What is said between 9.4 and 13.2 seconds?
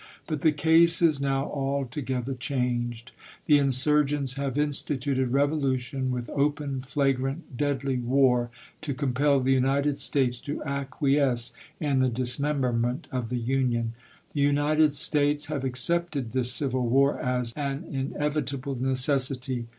United States to acquiesce in the dismemberment